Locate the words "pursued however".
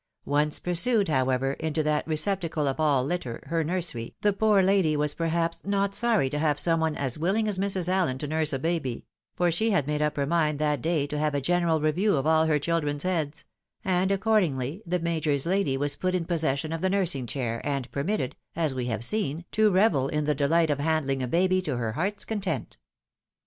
0.57-1.53